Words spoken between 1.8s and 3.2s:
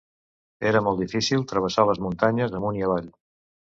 les muntanyes amunt i avall.